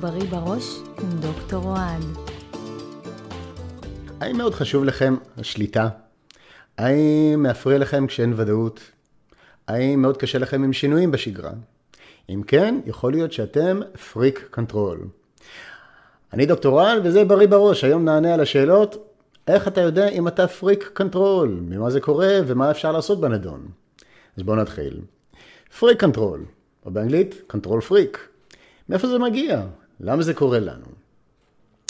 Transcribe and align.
בריא 0.00 0.30
בראש 0.30 0.78
עם 1.02 1.20
דוקטור 1.20 1.64
אוהד. 1.64 2.02
האם 4.20 4.36
מאוד 4.36 4.54
חשוב 4.54 4.84
לכם 4.84 5.16
השליטה? 5.38 5.88
האם 6.78 7.42
מפריע 7.42 7.78
לכם 7.78 8.06
כשאין 8.06 8.32
ודאות? 8.36 8.80
האם 9.68 10.02
מאוד 10.02 10.16
קשה 10.16 10.38
לכם 10.38 10.62
עם 10.62 10.72
שינויים 10.72 11.10
בשגרה? 11.10 11.50
אם 12.30 12.42
כן, 12.46 12.80
יכול 12.86 13.12
להיות 13.12 13.32
שאתם 13.32 13.80
freak 14.12 14.48
control. 14.50 14.98
אני 16.32 16.46
דוקטור 16.46 16.80
אוהד 16.80 17.06
וזה 17.06 17.24
בריא 17.24 17.48
בראש, 17.48 17.84
היום 17.84 18.04
נענה 18.04 18.34
על 18.34 18.40
השאלות 18.40 19.14
איך 19.48 19.68
אתה 19.68 19.80
יודע 19.80 20.08
אם 20.08 20.28
אתה 20.28 20.48
freak 20.48 20.90
control, 20.94 21.60
ממה 21.68 21.90
זה 21.90 22.00
קורה 22.00 22.38
ומה 22.46 22.70
אפשר 22.70 22.92
לעשות 22.92 23.20
בנדון. 23.20 23.68
אז 24.36 24.42
בואו 24.42 24.56
נתחיל. 24.56 25.00
freak 25.78 26.00
control, 26.00 26.44
או 26.86 26.90
באנגלית 26.90 27.34
control 27.46 27.80
freak. 27.80 28.28
מאיפה 28.88 29.08
זה 29.08 29.18
מגיע? 29.18 29.62
למה 30.00 30.22
זה 30.22 30.34
קורה 30.34 30.60
לנו? 30.60 30.86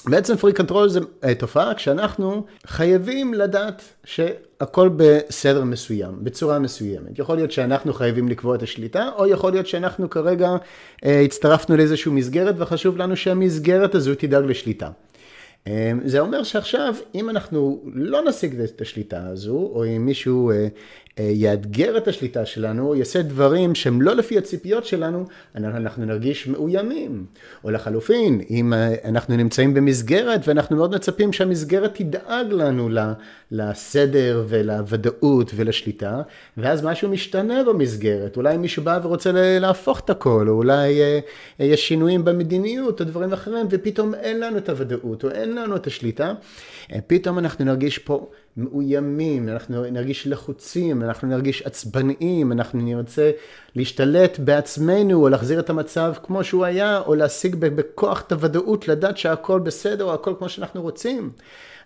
בעצם 0.06 0.36
freak 0.36 0.52
control 0.52 0.88
זה 0.88 1.00
אה, 1.24 1.34
תופעה 1.34 1.74
כשאנחנו 1.74 2.44
חייבים 2.66 3.34
לדעת 3.34 3.82
שהכל 4.04 4.90
בסדר 4.96 5.64
מסוים, 5.64 6.24
בצורה 6.24 6.58
מסוימת. 6.58 7.18
יכול 7.18 7.36
להיות 7.36 7.52
שאנחנו 7.52 7.92
חייבים 7.92 8.28
לקבוע 8.28 8.56
את 8.56 8.62
השליטה, 8.62 9.08
או 9.16 9.26
יכול 9.26 9.52
להיות 9.52 9.66
שאנחנו 9.66 10.10
כרגע 10.10 10.56
אה, 11.04 11.20
הצטרפנו 11.20 11.76
לאיזושהי 11.76 12.12
מסגרת 12.12 12.54
וחשוב 12.58 12.96
לנו 12.96 13.16
שהמסגרת 13.16 13.94
הזו 13.94 14.14
תדאג 14.14 14.44
לשליטה. 14.44 14.90
אמ, 15.66 16.00
זה 16.04 16.20
אומר 16.20 16.42
שעכשיו, 16.42 16.94
אם 17.14 17.30
אנחנו 17.30 17.82
לא 17.94 18.24
נשיג 18.24 18.60
את 18.60 18.80
השליטה 18.80 19.26
הזו, 19.26 19.70
או 19.74 19.84
אם 19.86 20.06
מישהו 20.06 20.50
אה, 20.50 20.56
אה, 20.56 20.68
יאתגר 21.18 21.96
את 21.96 22.08
השליטה 22.08 22.46
שלנו, 22.46 22.94
יעשה 22.94 23.22
דברים 23.22 23.74
שהם 23.74 24.02
לא 24.02 24.14
לפי 24.14 24.38
הציפיות 24.38 24.84
שלנו, 24.84 25.26
אנחנו 25.54 26.04
נרגיש 26.04 26.46
מאוימים. 26.46 27.26
או 27.64 27.70
לחלופין, 27.70 28.40
אם 28.50 28.72
אה, 28.72 28.94
אנחנו 29.04 29.36
נמצאים 29.36 29.74
במסגרת 29.74 30.48
ואנחנו 30.48 30.76
מאוד 30.76 30.94
מצפים 30.94 31.32
שהמסגרת 31.32 31.94
תדאג 31.94 32.46
לנו 32.52 32.88
לסדר 33.50 34.44
ולוודאות 34.48 35.52
ולשליטה, 35.56 36.22
ואז 36.56 36.84
משהו 36.84 37.08
משתנה 37.08 37.64
במסגרת. 37.64 38.36
אולי 38.36 38.56
מישהו 38.56 38.82
בא 38.82 39.00
ורוצה 39.02 39.30
להפוך 39.60 40.00
את 40.00 40.10
הכל, 40.10 40.46
או 40.48 40.54
אולי 40.54 41.00
יש 41.58 41.88
שינויים 41.88 42.24
במדיניות 42.24 43.00
או 43.00 43.06
דברים 43.06 43.32
אחרים, 43.32 43.66
ופתאום 43.70 44.14
אין 44.14 44.40
לנו 44.40 44.58
את 44.58 44.68
הוודאות, 44.68 45.24
או 45.24 45.30
אין 45.30 45.54
לנו 45.54 45.76
את 45.76 45.86
השליטה. 45.86 46.32
פתאום 47.06 47.38
אנחנו 47.38 47.64
נרגיש 47.64 47.98
פה 47.98 48.28
מאוימים, 48.56 49.48
אנחנו 49.48 49.84
נרגיש 49.90 50.26
לחוצים, 50.26 51.02
אנחנו 51.08 51.28
נרגיש 51.28 51.62
עצבניים, 51.62 52.52
אנחנו 52.52 52.80
נרצה 52.80 53.30
להשתלט 53.74 54.38
בעצמנו, 54.38 55.22
או 55.22 55.28
להחזיר 55.28 55.60
את 55.60 55.70
המצב 55.70 56.14
כמו 56.22 56.44
שהוא 56.44 56.64
היה, 56.64 57.00
או 57.00 57.14
להשיג 57.14 57.56
בכוח 57.56 58.22
את 58.26 58.32
הוודאות, 58.32 58.88
לדעת 58.88 59.18
שהכל 59.18 59.60
בסדר, 59.60 60.04
או 60.04 60.14
הכל 60.14 60.34
כמו 60.38 60.48
שאנחנו 60.48 60.82
רוצים. 60.82 61.30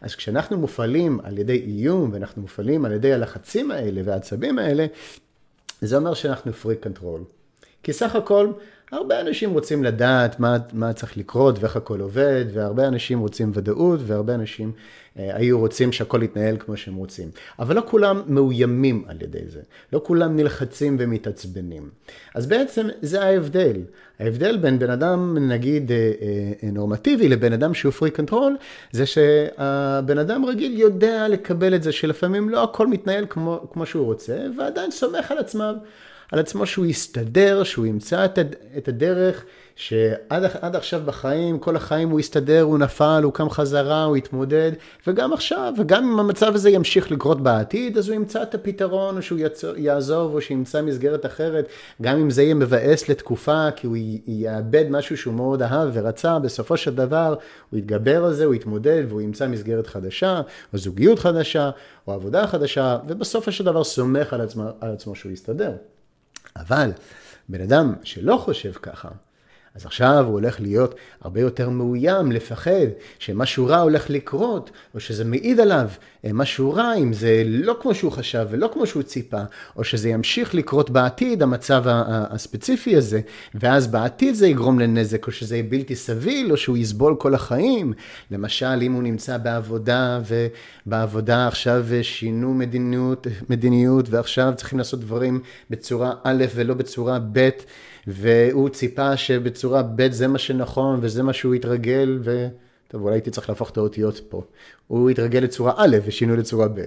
אז 0.01 0.15
כשאנחנו 0.15 0.59
מופעלים 0.59 1.21
על 1.23 1.39
ידי 1.39 1.63
איום, 1.67 2.11
ואנחנו 2.13 2.43
מופעלים 2.43 2.85
על 2.85 2.93
ידי 2.93 3.13
הלחצים 3.13 3.71
האלה 3.71 4.01
והעצבים 4.05 4.59
האלה, 4.59 4.87
זה 5.81 5.97
אומר 5.97 6.15
שאנחנו 6.15 6.53
freak 6.53 6.77
control. 6.77 7.21
כי 7.83 7.93
סך 7.93 8.17
הכל, 8.17 8.53
הרבה 8.93 9.21
אנשים 9.21 9.51
רוצים 9.51 9.85
לדעת 9.85 10.41
מה, 10.41 10.57
מה 10.73 10.93
צריך 10.93 11.17
לקרות 11.17 11.59
ואיך 11.59 11.77
הכל 11.77 12.01
עובד, 12.01 12.45
והרבה 12.53 12.89
אנשים 12.89 13.19
רוצים 13.19 13.51
ודאות, 13.55 14.01
והרבה 14.07 14.35
אנשים 14.35 14.73
אה, 15.19 15.37
היו 15.37 15.59
רוצים 15.59 15.93
שהכל 15.93 16.23
יתנהל 16.23 16.57
כמו 16.59 16.77
שהם 16.77 16.95
רוצים. 16.95 17.29
אבל 17.59 17.77
לא 17.77 17.83
כולם 17.87 18.23
מאוימים 18.27 19.05
על 19.09 19.17
ידי 19.23 19.49
זה. 19.49 19.61
לא 19.93 20.01
כולם 20.05 20.37
נלחצים 20.37 20.97
ומתעצבנים. 21.01 21.91
אז 22.35 22.47
בעצם 22.47 22.89
זה 23.03 23.23
ההבדל. 23.23 23.77
ההבדל 24.21 24.57
בין 24.57 24.79
בן 24.79 24.91
אדם, 24.91 25.39
נגיד, 25.41 25.93
אה, 25.93 26.13
אה, 26.23 26.71
נורמטיבי 26.71 27.29
לבן 27.29 27.53
אדם 27.53 27.75
שהוא 27.75 27.93
freak 27.93 28.11
control, 28.11 28.57
זה 28.93 29.07
שהבן 29.07 30.19
אדם 30.19 30.45
רגיל 30.45 30.79
יודע 30.79 31.29
לקבל 31.29 31.75
את 31.75 31.83
זה 31.83 31.93
שלפעמים 31.93 32.49
לא 32.49 32.65
הכל 32.65 32.87
מתנהל 32.87 33.27
כמו, 33.29 33.67
כמו 33.73 33.87
שהוא 33.87 34.05
רוצה, 34.05 34.39
ועדיין 34.59 34.91
סומך 34.91 35.31
על 35.31 35.39
עצמו. 35.39 35.65
על 36.33 36.39
עצמו 36.39 36.67
שהוא 36.67 36.87
יסתדר, 36.87 37.65
שהוא 37.65 37.87
ימצא 37.87 38.27
את 38.77 38.89
הדרך, 38.89 39.45
שעד 39.77 40.77
עכשיו 40.77 41.01
בחיים, 41.05 41.59
כל 41.59 41.77
החיים 41.77 42.11
הוא 42.11 42.21
יסתדר, 42.21 42.63
הוא 42.63 42.79
נפל, 42.79 43.21
הוא 43.25 43.33
קם 43.33 43.51
חזרה, 43.51 44.05
הוא 44.05 44.17
יתמודד, 44.17 44.73
וגם 45.07 45.33
עכשיו, 45.33 45.75
וגם 45.79 46.05
אם 46.05 46.21
המצב 46.21 46.55
הזה 46.55 46.71
ימשיך 46.71 47.11
לקרות 47.11 47.41
בעתיד, 47.41 47.99
אז 47.99 48.09
הוא 48.09 48.15
ימצא 48.15 48.43
את 48.43 48.55
הפתרון, 48.55 49.17
או 49.17 49.23
שהוא 49.23 49.39
יעזוב, 49.77 50.35
או 50.35 50.41
שימצא 50.41 50.83
מסגרת 50.83 51.27
אחרת, 51.27 51.67
גם 52.03 52.19
אם 52.19 52.31
זה 52.31 52.43
יהיה 52.43 52.55
מבאס 52.55 53.09
לתקופה, 53.09 53.71
כי 53.77 53.87
הוא 53.87 53.97
יאבד 54.27 54.85
משהו 54.91 55.17
שהוא 55.17 55.35
מאוד 55.35 55.63
אהב 55.63 55.89
ורצה, 55.93 56.39
בסופו 56.39 56.77
של 56.77 56.95
דבר 56.95 57.35
הוא 57.71 57.79
יתגבר 57.79 58.25
על 58.25 58.33
זה, 58.33 58.45
הוא 58.45 58.55
יתמודד, 58.55 59.03
והוא 59.09 59.21
ימצא 59.21 59.49
מסגרת 59.49 59.87
חדשה, 59.87 60.41
או 60.73 60.79
זוגיות 60.79 61.19
חדשה, 61.19 61.71
או 62.07 62.13
עבודה 62.13 62.47
חדשה, 62.47 62.99
ובסופו 63.09 63.53
של 63.53 63.65
דבר 63.65 63.85
סומך 63.85 64.33
על 64.33 64.41
עצמו, 64.41 64.65
על 64.81 64.93
עצמו 64.93 65.15
שהוא 65.15 65.33
יסתדר. 65.33 65.73
אבל 66.57 66.91
בן 67.49 67.61
אדם 67.61 67.95
שלא 68.03 68.37
חושב 68.37 68.73
ככה, 68.73 69.09
אז 69.75 69.87
עכשיו 69.87 70.25
הוא 70.25 70.33
הולך 70.33 70.61
להיות 70.61 70.95
הרבה 71.21 71.41
יותר 71.41 71.71
מאוים, 71.71 72.33
לפחד 72.33 72.87
שמשהו 73.19 73.67
רע 73.67 73.79
הולך 73.79 74.11
לקרות, 74.11 74.71
או 74.95 75.01
שזה 75.01 75.25
מעיד 75.25 75.61
עליו 75.61 75.89
אה, 76.25 76.31
משהו 76.33 76.73
רע, 76.73 76.95
אם 76.95 77.13
זה 77.13 77.43
לא 77.47 77.77
כמו 77.83 77.95
שהוא 77.95 78.13
חשב 78.13 78.47
ולא 78.51 78.71
כמו 78.73 78.87
שהוא 78.87 79.03
ציפה, 79.03 79.43
או 79.77 79.85
שזה 79.85 80.09
ימשיך 80.09 80.55
לקרות 80.55 80.91
בעתיד, 80.91 81.43
המצב 81.43 81.83
הספציפי 82.07 82.97
הזה, 82.97 83.21
ואז 83.55 83.87
בעתיד 83.87 84.35
זה 84.35 84.47
יגרום 84.47 84.79
לנזק, 84.79 85.27
או 85.27 85.33
שזה 85.33 85.57
יהיה 85.57 85.71
בלתי 85.71 85.97
סביל, 85.97 86.53
או 86.53 86.57
שהוא 86.57 86.77
יסבול 86.77 87.17
כל 87.19 87.35
החיים. 87.35 87.93
למשל, 88.31 88.83
אם 88.83 88.93
הוא 88.93 89.03
נמצא 89.03 89.39
בעבודה, 89.39 90.21
ובעבודה 90.87 91.49
עכשיו 91.49 91.87
שינו 92.03 92.55
מדיניות, 92.55 93.27
מדיניות 93.49 94.09
ועכשיו 94.09 94.53
צריכים 94.57 94.79
לעשות 94.79 95.01
דברים 95.01 95.41
בצורה 95.71 96.13
א' 96.25 96.45
ולא 96.55 96.75
בצורה 96.75 97.19
ב', 97.33 97.49
והוא 98.07 98.69
ציפה 98.69 99.17
שבצורה 99.17 99.83
ב' 99.83 100.13
זה 100.13 100.29
מה 100.29 100.39
שנכון 100.39 100.99
וזה 101.03 101.23
מה 101.23 101.33
שהוא 101.33 101.55
התרגל, 101.55 102.19
ו... 102.25 102.49
טוב, 102.89 103.03
אולי 103.03 103.15
הייתי 103.15 103.31
צריך 103.31 103.49
להפוך 103.49 103.71
את 103.71 103.77
האותיות 103.77 104.21
פה. 104.29 104.43
הוא 104.87 105.11
התרגל 105.11 105.39
לצורה 105.39 105.73
א' 105.77 105.97
ושינו 106.05 106.37
לצורה 106.37 106.69
ב'. 106.69 106.81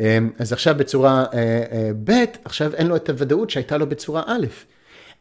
אמ, 0.00 0.30
אז 0.38 0.52
עכשיו 0.52 0.74
בצורה 0.78 1.24
אה, 1.34 1.64
אה, 1.72 1.90
ב', 2.04 2.24
עכשיו 2.44 2.74
אין 2.74 2.86
לו 2.86 2.96
את 2.96 3.08
הוודאות 3.10 3.50
שהייתה 3.50 3.76
לו 3.76 3.86
בצורה 3.86 4.22
א'. 4.26 4.46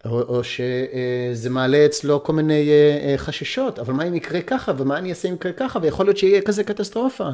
או, 0.05 0.21
או 0.21 0.41
שזה 0.43 1.49
מעלה 1.49 1.85
אצלו 1.85 2.23
כל 2.23 2.33
מיני 2.33 2.69
אה, 2.69 3.13
חששות, 3.17 3.79
אבל 3.79 3.93
מה 3.93 4.03
אם 4.03 4.13
יקרה 4.13 4.41
ככה, 4.41 4.71
ומה 4.77 4.97
אני 4.97 5.09
אעשה 5.09 5.29
אם 5.29 5.33
יקרה 5.33 5.51
ככה, 5.51 5.79
ויכול 5.81 6.05
להיות 6.05 6.17
שיהיה 6.17 6.41
כזה 6.41 6.63
קטסטרופה. 6.63 7.29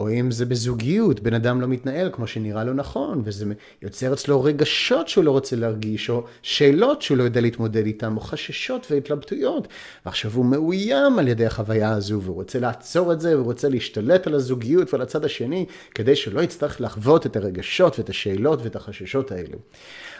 או 0.00 0.10
אם 0.10 0.30
זה 0.30 0.46
בזוגיות, 0.46 1.20
בן 1.20 1.34
אדם 1.34 1.60
לא 1.60 1.68
מתנהל 1.68 2.10
כמו 2.12 2.26
שנראה 2.26 2.64
לו 2.64 2.74
נכון, 2.74 3.22
וזה 3.24 3.44
יוצר 3.82 4.12
אצלו 4.12 4.42
רגשות 4.42 5.08
שהוא 5.08 5.24
לא 5.24 5.30
רוצה 5.30 5.56
להרגיש, 5.56 6.10
או 6.10 6.24
שאלות 6.42 7.02
שהוא 7.02 7.18
לא 7.18 7.22
יודע 7.22 7.40
להתמודד 7.40 7.86
איתן, 7.86 8.16
או 8.16 8.20
חששות 8.20 8.86
והתלבטויות. 8.90 9.68
ועכשיו 10.06 10.30
הוא 10.34 10.44
מאוים 10.44 11.18
על 11.18 11.28
ידי 11.28 11.46
החוויה 11.46 11.90
הזו, 11.92 12.20
והוא 12.22 12.34
רוצה 12.34 12.58
לעצור 12.58 13.12
את 13.12 13.20
זה, 13.20 13.34
והוא 13.34 13.44
רוצה 13.44 13.68
להשתלט 13.68 14.26
על 14.26 14.34
הזוגיות 14.34 14.94
ועל 14.94 15.02
הצד 15.02 15.24
השני, 15.24 15.66
כדי 15.94 16.16
שלא 16.16 16.40
יצטרך 16.40 16.80
לחוות 16.80 17.26
את 17.26 17.36
הרגשות 17.36 17.98
ואת 17.98 18.08
השאלות 18.08 18.62
ואת 18.62 18.76
החששות 18.76 19.32
האלו. 19.32 19.58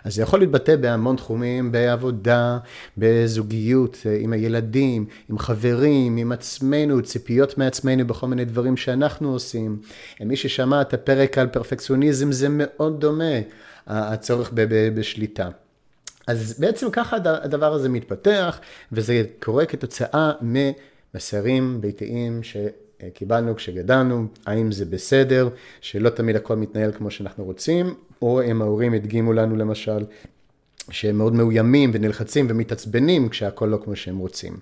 אז 0.04 0.14
זה 0.14 0.22
יכול 0.22 0.41
להתבטא 0.41 0.76
בהמון 0.76 1.16
תחומים, 1.16 1.72
בעבודה, 1.72 2.58
בזוגיות, 2.98 3.98
עם 4.20 4.32
הילדים, 4.32 5.06
עם 5.30 5.38
חברים, 5.38 6.16
עם 6.16 6.32
עצמנו, 6.32 7.02
ציפיות 7.02 7.58
מעצמנו 7.58 8.06
בכל 8.06 8.26
מיני 8.26 8.44
דברים 8.44 8.76
שאנחנו 8.76 9.32
עושים. 9.32 9.69
מי 10.20 10.36
ששמע 10.36 10.81
את 10.81 10.94
הפרק 10.94 11.38
על 11.38 11.47
פרפקציוניזם 11.47 12.32
זה 12.32 12.47
מאוד 12.50 13.00
דומה, 13.00 13.34
הצורך 13.86 14.53
בשליטה. 14.94 15.48
אז 16.26 16.60
בעצם 16.60 16.91
ככה 16.91 17.16
הדבר 17.25 17.72
הזה 17.72 17.88
מתפתח, 17.88 18.60
וזה 18.92 19.22
קורה 19.42 19.66
כתוצאה 19.66 20.33
ממסרים 20.42 21.80
ביתיים 21.80 22.41
שקיבלנו 22.42 23.56
כשגדלנו, 23.56 24.27
האם 24.47 24.72
זה 24.72 24.84
בסדר, 24.84 25.48
שלא 25.80 26.10
תמיד 26.10 26.36
הכל 26.36 26.56
מתנהל 26.56 26.92
כמו 26.92 27.10
שאנחנו 27.10 27.44
רוצים, 27.44 27.94
או 28.22 28.42
אם 28.42 28.62
ההורים 28.62 28.94
הדגימו 28.94 29.33
לנו 29.33 29.56
למשל 29.56 30.04
שהם 30.91 31.19
מאוד 31.19 31.33
מאוימים 31.33 31.91
ונלחצים 31.95 32.47
ומתעצבנים 32.51 33.28
כשהכול 33.28 33.69
לא 33.69 33.78
כמו 33.84 33.97
שהם 33.97 34.19
רוצים. 34.19 34.57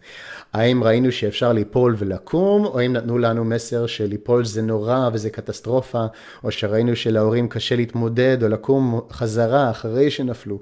האם 0.53 0.85
ראינו 0.85 1.13
שאפשר 1.13 1.53
ליפול 1.53 1.95
ולקום, 1.99 2.65
או 2.65 2.79
האם 2.79 2.93
נתנו 2.93 3.19
לנו 3.19 3.45
מסר 3.45 3.87
שליפול 3.87 4.45
זה 4.45 4.63
נורא 4.63 5.11
וזה 5.13 5.31
קטסטרופה, 5.31 6.07
או 6.45 6.51
שראינו 6.51 6.97
שלהורים 6.97 7.49
קשה 7.49 7.77
להתמודד 7.77 8.43
או 8.43 8.49
לקום 8.49 9.01
חזרה 9.11 9.71
אחרי 9.71 10.11
שנפלו. 10.11 10.59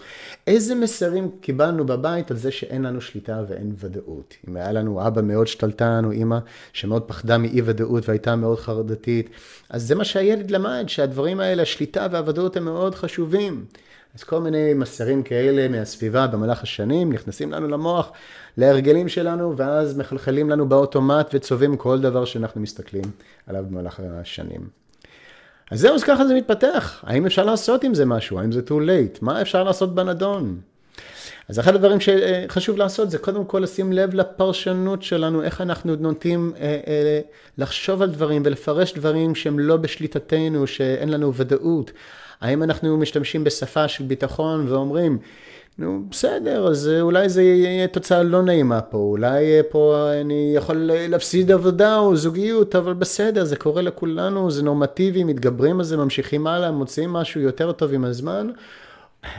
איזה 0.46 0.74
מסרים 0.74 1.30
קיבלנו 1.40 1.86
בבית 1.86 2.30
על 2.30 2.36
זה 2.36 2.50
שאין 2.50 2.82
לנו 2.82 3.00
שליטה 3.00 3.42
ואין 3.48 3.72
ודאות? 3.78 4.34
אם 4.48 4.56
היה 4.56 4.72
לנו 4.72 5.06
אבא 5.06 5.22
מאוד 5.22 5.46
שתלטן 5.46 6.02
או 6.04 6.10
אימא 6.10 6.38
שמאוד 6.72 7.02
פחדה 7.02 7.38
מאי 7.38 7.60
ודאות 7.64 8.08
והייתה 8.08 8.36
מאוד 8.36 8.58
חרדתית, 8.58 9.30
אז 9.70 9.82
זה 9.86 9.94
מה 9.94 10.04
שהילד 10.04 10.50
למד, 10.50 10.84
שהדברים 10.86 11.40
האלה, 11.40 11.62
השליטה 11.62 12.06
והוודאות 12.12 12.56
הם 12.56 12.64
מאוד 12.64 12.94
חשובים. 12.94 13.64
אז 14.16 14.24
כל 14.24 14.40
מיני 14.40 14.74
מסרים 14.74 15.22
כאלה 15.22 15.68
מהסביבה 15.68 16.26
במהלך 16.26 16.62
השנים 16.62 17.12
נכנסים 17.12 17.52
לנו 17.52 17.68
למוח, 17.68 18.12
להרגלים 18.56 19.08
שלנו, 19.08 19.56
ואז 19.56 19.98
מחלחלים 19.98 20.50
לנו 20.50 20.68
באוטומט 20.68 21.30
וצובעים 21.34 21.76
כל 21.76 22.00
דבר 22.00 22.24
שאנחנו 22.24 22.60
מסתכלים 22.60 23.04
עליו 23.46 23.64
במהלך 23.70 24.00
השנים. 24.20 24.68
אז 25.70 25.80
זהו, 25.80 25.94
אז 25.94 26.02
ככה 26.02 26.26
זה 26.26 26.34
מתפתח. 26.34 27.04
האם 27.06 27.26
אפשר 27.26 27.44
לעשות 27.44 27.84
עם 27.84 27.94
זה 27.94 28.06
משהו? 28.06 28.38
האם 28.38 28.52
זה 28.52 28.60
too 28.68 28.70
late? 28.70 29.18
מה 29.20 29.42
אפשר 29.42 29.62
לעשות 29.62 29.94
בנדון? 29.94 30.60
אז 31.48 31.58
אחד 31.60 31.74
הדברים 31.74 31.98
שחשוב 32.00 32.76
לעשות 32.76 33.10
זה 33.10 33.18
קודם 33.18 33.44
כל 33.44 33.58
לשים 33.58 33.92
לב 33.92 34.14
לפרשנות 34.14 35.02
שלנו, 35.02 35.42
איך 35.42 35.60
אנחנו 35.60 35.96
נוטים 35.96 36.52
אה, 36.56 36.80
אה, 36.86 37.20
לחשוב 37.58 38.02
על 38.02 38.10
דברים 38.10 38.42
ולפרש 38.44 38.94
דברים 38.94 39.34
שהם 39.34 39.58
לא 39.58 39.76
בשליטתנו, 39.76 40.66
שאין 40.66 41.08
לנו 41.08 41.34
ודאות. 41.34 41.92
האם 42.40 42.62
אנחנו 42.62 42.96
משתמשים 42.96 43.44
בשפה 43.44 43.88
של 43.88 44.04
ביטחון 44.04 44.66
ואומרים, 44.68 45.18
נו, 45.78 46.02
בסדר, 46.10 46.66
אז 46.66 46.90
אולי 47.00 47.28
זה 47.28 47.42
יהיה 47.42 47.88
תוצאה 47.88 48.22
לא 48.22 48.42
נעימה 48.42 48.80
פה, 48.80 48.98
אולי 48.98 49.44
פה 49.70 50.10
אני 50.20 50.52
יכול 50.56 50.90
להפסיד 50.92 51.50
עבודה 51.50 51.98
או 51.98 52.16
זוגיות, 52.16 52.76
אבל 52.76 52.94
בסדר, 52.94 53.44
זה 53.44 53.56
קורה 53.56 53.82
לכולנו, 53.82 54.50
זה 54.50 54.62
נורמטיבי, 54.62 55.24
מתגברים 55.24 55.78
על 55.78 55.84
זה, 55.84 55.96
ממשיכים 55.96 56.46
הלאה, 56.46 56.70
מוצאים 56.70 57.12
משהו 57.12 57.40
יותר 57.40 57.72
טוב 57.72 57.92
עם 57.92 58.04
הזמן, 58.04 58.50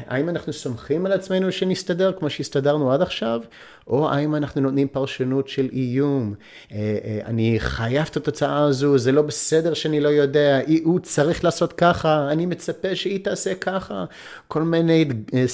האם 0.08 0.30
אנחנו 0.30 0.54
סומכים 0.54 1.06
על 1.06 1.12
עצמנו 1.12 1.52
שנסתדר 1.52 2.12
כמו 2.20 2.30
שהסתדרנו 2.30 2.92
עד 2.92 3.02
עכשיו, 3.02 3.42
או 3.88 4.10
האם 4.10 4.36
אנחנו 4.36 4.62
נותנים 4.62 4.88
פרשנות 4.88 5.48
של 5.48 5.70
איום, 5.74 6.34
אה, 6.72 6.78
אה, 6.78 7.20
אני 7.26 7.56
חייב 7.60 8.08
את 8.12 8.18
התוצאה 8.18 8.64
הזו, 8.64 8.98
זה 8.98 9.12
לא 9.12 9.22
בסדר 9.22 9.74
שאני 9.74 10.00
לא 10.00 10.10
יודע, 10.10 10.60
הוא 10.84 11.00
צריך 11.00 11.44
לעשות 11.44 11.74
ככה, 11.74 12.28
אני 12.32 12.46
מצפה 12.46 12.96
שהיא 12.96 13.24
תעשה 13.24 13.56
ככה, 13.56 14.06
כל 14.48 14.62
מיני 14.62 15.06
אה, 15.34 15.46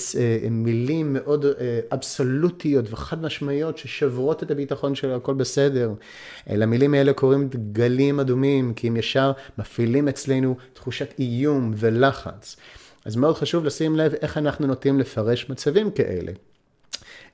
מילים 0.51 1.13
מאוד 1.13 1.45
אבסולוטיות 1.93 2.85
וחד 2.89 3.21
משמעיות 3.21 3.77
ששברות 3.77 4.43
את 4.43 4.51
הביטחון 4.51 4.95
של 4.95 5.11
הכל 5.11 5.33
בסדר. 5.33 5.91
למילים 6.49 6.93
האלה 6.93 7.13
קוראים 7.13 7.49
דגלים 7.49 8.19
אדומים, 8.19 8.73
כי 8.73 8.87
הם 8.87 8.97
ישר 8.97 9.31
מפעילים 9.57 10.07
אצלנו 10.07 10.55
תחושת 10.73 11.13
איום 11.19 11.73
ולחץ. 11.75 12.57
אז 13.05 13.15
מאוד 13.15 13.35
חשוב 13.35 13.65
לשים 13.65 13.95
לב 13.95 14.13
איך 14.21 14.37
אנחנו 14.37 14.67
נוטים 14.67 14.99
לפרש 14.99 15.49
מצבים 15.49 15.91
כאלה. 15.91 16.31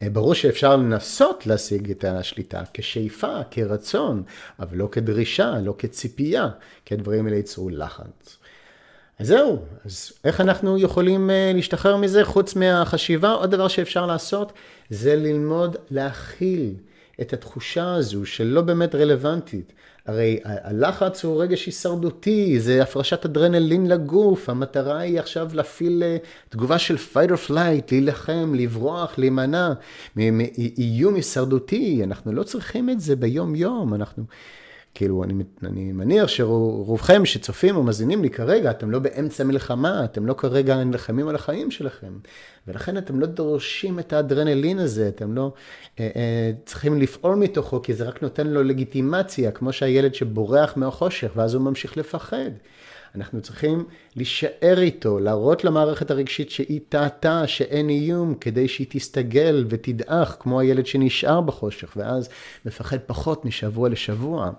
אה, 0.02 0.10
ברור 0.10 0.34
שאפשר 0.34 0.76
לנסות 0.76 1.48
להשיג 1.48 1.92
את 1.92 2.04
השליטה 2.04 2.62
כשאיפה, 2.74 3.40
כרצון, 3.52 4.24
אבל 4.60 4.78
לא 4.78 4.90
כדרישה, 4.92 5.54
לא 5.64 5.76
כציפייה, 5.78 6.50
כי 6.86 6.94
הדברים 6.94 7.26
האלה 7.26 7.38
ייצרו 7.38 7.70
לחץ. 7.70 8.38
אז 9.20 9.28
זהו, 9.28 9.60
אז 9.86 10.12
איך 10.24 10.42
אנחנו 10.42 10.78
יכולים 10.78 11.30
אה, 11.30 11.52
להשתחרר 11.56 11.98
מזה 11.98 12.26
חוץ 12.26 12.56
מהחשיבה? 12.56 13.32
עוד 13.32 13.52
דבר 13.52 13.68
שאפשר 13.68 14.06
לעשות 14.06 14.54
זה 14.90 15.16
ללמוד 15.16 15.78
להכיל 15.92 16.74
את 17.22 17.34
התחושה 17.34 17.96
הזו 17.96 18.26
שלא 18.26 18.62
באמת 18.62 18.96
רלוונטית. 18.96 19.74
הרי 20.10 20.40
הלחץ 20.44 21.24
הוא 21.26 21.42
רגש 21.42 21.66
הישרדותי, 21.66 22.60
זה 22.60 22.84
הפרשת 22.84 23.26
אדרנלין 23.26 23.88
לגוף, 23.88 24.50
המטרה 24.50 25.00
היא 25.00 25.20
עכשיו 25.20 25.50
להפעיל 25.54 26.04
אה, 26.04 26.18
תגובה 26.50 26.80
של 26.80 26.96
fight 26.96 27.30
or 27.30 27.50
flight, 27.50 27.92
להילחם, 27.92 28.54
לברוח, 28.56 29.18
להימנע, 29.18 29.74
מאיום 30.16 31.16
הישרדותי, 31.16 32.02
אנחנו 32.04 32.32
לא 32.32 32.44
צריכים 32.44 32.90
את 32.90 33.00
זה 33.00 33.16
ביום 33.16 33.56
יום, 33.56 33.94
אנחנו... 33.94 34.24
כאילו, 34.94 35.24
אני, 35.24 35.34
אני 35.64 35.92
מניח 35.92 36.28
שרובכם 36.28 37.26
שצופים 37.26 37.76
או 37.76 37.84
מאזינים 37.84 38.22
לי 38.22 38.30
כרגע, 38.30 38.72
אתם 38.72 38.92
לא 38.92 39.00
באמצע 39.00 39.44
מלחמה, 39.44 40.04
אתם 40.04 40.26
לא 40.26 40.34
כרגע 40.34 40.84
נלחמים 40.84 41.28
על 41.28 41.36
החיים 41.36 41.72
שלכם. 41.72 42.14
ולכן 42.68 42.98
אתם 42.98 43.20
לא 43.20 43.28
דורשים 43.28 44.00
את 44.00 44.14
האדרנלין 44.14 44.80
הזה, 44.80 45.08
אתם 45.08 45.36
לא 45.36 45.52
אה, 46.00 46.10
אה, 46.16 46.52
צריכים 46.66 47.02
לפעול 47.02 47.36
מתוכו, 47.36 47.82
כי 47.82 47.94
זה 47.94 48.04
רק 48.04 48.24
נותן 48.24 48.48
לו 48.48 48.64
לגיטימציה, 48.64 49.52
כמו 49.52 49.74
שהילד 49.74 50.16
שבורח 50.16 50.78
מהחושך, 50.78 51.32
ואז 51.36 51.54
הוא 51.54 51.64
ממשיך 51.64 51.98
לפחד. 51.98 52.52
אנחנו 53.16 53.42
צריכים 53.42 53.86
להישאר 54.16 54.80
איתו, 54.80 55.20
להראות 55.20 55.64
למערכת 55.64 56.12
הרגשית 56.12 56.50
שהיא 56.50 56.80
טעתה, 56.90 57.48
שאין 57.48 57.90
איום, 57.90 58.36
כדי 58.36 58.68
שהיא 58.68 58.88
תסתגל 58.90 59.66
ותדעך, 59.70 60.38
כמו 60.40 60.60
הילד 60.60 60.86
שנשאר 60.86 61.42
בחושך, 61.42 61.94
ואז 61.98 62.30
מפחד 62.66 62.98
פחות 63.06 63.46
משבוע 63.46 63.90
לשבוע. 63.90 64.52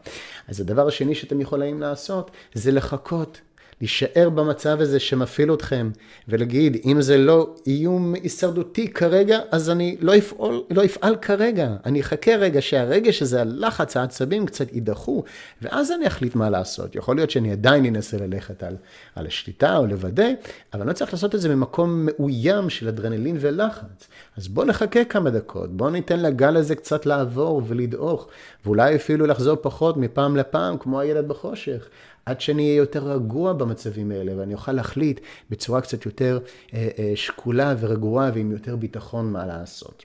אז 0.48 0.60
הדבר 0.60 0.88
השני 0.88 1.14
שאתם 1.14 1.40
יכולים 1.40 1.80
לעשות, 1.80 2.30
זה 2.54 2.72
לחכות 2.72 3.40
להישאר 3.80 4.30
במצב 4.30 4.80
הזה 4.80 5.00
שמפעיל 5.00 5.54
אתכם, 5.54 5.90
ולהגיד, 6.28 6.76
אם 6.84 7.02
זה 7.02 7.18
לא 7.18 7.54
איום 7.66 8.14
הישרדותי 8.14 8.88
כרגע, 8.92 9.38
אז 9.50 9.70
אני 9.70 9.96
לא 10.00 10.18
אפעל, 10.18 10.62
לא 10.70 10.84
אפעל 10.84 11.16
כרגע. 11.16 11.76
אני 11.86 12.00
אחכה 12.00 12.36
רגע 12.36 12.62
שהרגש 12.62 13.22
הזה, 13.22 13.40
הלחץ, 13.40 13.96
העצבים 13.96 14.46
קצת 14.46 14.72
יידחו, 14.72 15.24
ואז 15.62 15.92
אני 15.92 16.06
אחליט 16.06 16.34
מה 16.34 16.50
לעשות. 16.50 16.96
יכול 16.96 17.16
להיות 17.16 17.30
שאני 17.30 17.52
עדיין 17.52 17.86
אנסה 17.86 18.16
ללכת 18.16 18.62
על, 18.62 18.76
על 19.14 19.26
השליטה 19.26 19.76
או 19.76 19.86
לוודא, 19.86 20.28
אבל 20.72 20.80
אני 20.80 20.88
לא 20.88 20.92
צריך 20.92 21.12
לעשות 21.12 21.34
את 21.34 21.40
זה 21.40 21.54
ממקום 21.54 22.06
מאוים 22.06 22.70
של 22.70 22.88
אדרנלין 22.88 23.36
ולחץ. 23.40 24.08
אז 24.36 24.48
בואו 24.48 24.66
נחכה 24.66 25.04
כמה 25.04 25.30
דקות, 25.30 25.76
בואו 25.76 25.90
ניתן 25.90 26.20
לגל 26.20 26.56
הזה 26.56 26.74
קצת 26.74 27.06
לעבור 27.06 27.62
ולדעוך, 27.66 28.28
ואולי 28.64 28.96
אפילו 28.96 29.26
לחזור 29.26 29.56
פחות 29.60 29.96
מפעם 29.96 30.36
לפעם, 30.36 30.78
כמו 30.78 31.00
הילד 31.00 31.28
בחושך. 31.28 31.88
עד 32.30 32.40
שאני 32.40 32.62
אהיה 32.62 32.76
יותר 32.76 33.12
רגוע 33.12 33.52
במצבים 33.52 34.10
האלה, 34.10 34.32
ואני 34.38 34.54
אוכל 34.54 34.72
להחליט 34.72 35.20
בצורה 35.50 35.80
קצת 35.80 36.06
יותר 36.06 36.38
אה, 36.74 36.88
אה, 36.98 37.12
שקולה 37.14 37.74
ורגועה 37.80 38.30
ועם 38.34 38.52
יותר 38.52 38.76
ביטחון 38.76 39.32
מה 39.32 39.46
לעשות. 39.46 40.04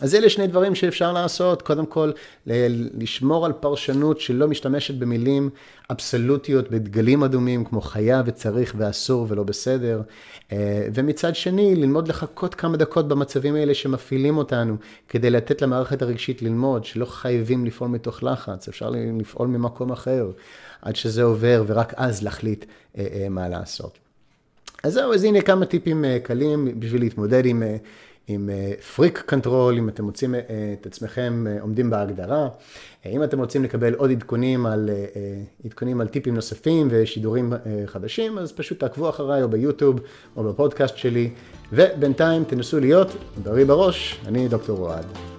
אז 0.00 0.14
אלה 0.14 0.28
שני 0.28 0.46
דברים 0.46 0.74
שאפשר 0.74 1.12
לעשות, 1.12 1.62
קודם 1.62 1.86
כל 1.86 2.10
לשמור 2.46 3.46
על 3.46 3.52
פרשנות 3.52 4.20
שלא 4.20 4.48
משתמשת 4.48 4.94
במילים 4.94 5.50
אבסולוטיות, 5.90 6.70
בדגלים 6.70 7.22
אדומים 7.22 7.64
כמו 7.64 7.80
חיה 7.80 8.22
וצריך 8.26 8.74
ואסור 8.78 9.26
ולא 9.28 9.42
בסדר, 9.42 10.02
אה, 10.52 10.86
ומצד 10.94 11.34
שני 11.34 11.74
ללמוד 11.74 12.08
לחכות 12.08 12.54
כמה 12.54 12.76
דקות 12.76 13.08
במצבים 13.08 13.54
האלה 13.54 13.74
שמפעילים 13.74 14.38
אותנו, 14.38 14.76
כדי 15.08 15.30
לתת 15.30 15.62
למערכת 15.62 16.02
הרגשית 16.02 16.42
ללמוד 16.42 16.84
שלא 16.84 17.04
חייבים 17.04 17.64
לפעול 17.64 17.90
מתוך 17.90 18.22
לחץ, 18.22 18.68
אפשר 18.68 18.90
לפעול 19.20 19.48
ממקום 19.48 19.92
אחר, 19.92 20.30
עד 20.82 20.96
שזה 20.96 21.22
עובר 21.22 21.64
ורק 21.66 21.94
אז 21.96 22.22
להחליט 22.22 22.64
אה, 22.98 23.06
אה, 23.12 23.28
מה 23.28 23.48
לעשות. 23.48 23.98
אז 24.82 24.92
זהו, 24.92 25.14
אז 25.14 25.24
הנה 25.24 25.40
כמה 25.40 25.66
טיפים 25.66 26.04
קלים 26.22 26.80
בשביל 26.80 27.02
להתמודד 27.02 27.46
עם... 27.46 27.62
עם 28.28 28.50
פריק 28.96 29.18
uh, 29.18 29.22
קנטרול, 29.22 29.78
אם 29.78 29.88
אתם 29.88 30.04
מוצאים 30.04 30.34
uh, 30.34 30.38
את 30.80 30.86
עצמכם 30.86 31.46
uh, 31.46 31.62
עומדים 31.62 31.90
בהגדרה. 31.90 32.48
אם 33.06 33.24
אתם 33.24 33.38
רוצים 33.38 33.64
לקבל 33.64 33.94
עוד 33.94 34.10
עדכונים 34.10 34.66
על, 34.66 34.90
עדכונים 35.64 36.00
על 36.00 36.08
טיפים 36.08 36.34
נוספים 36.34 36.88
ושידורים 36.90 37.52
חדשים, 37.86 38.38
אז 38.38 38.52
פשוט 38.52 38.80
תעקבו 38.80 39.08
אחריי 39.08 39.42
או 39.42 39.48
ביוטיוב 39.48 40.00
או 40.36 40.44
בפודקאסט 40.44 40.96
שלי, 40.96 41.30
ובינתיים 41.72 42.44
תנסו 42.44 42.80
להיות 42.80 43.08
בריא 43.42 43.64
בראש, 43.64 44.20
אני 44.26 44.48
דוקטור 44.48 44.78
אוהד. 44.78 45.31